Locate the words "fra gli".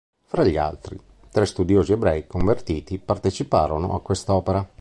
0.25-0.57